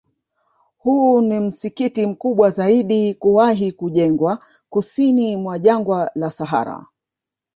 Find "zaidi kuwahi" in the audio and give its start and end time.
2.49-3.71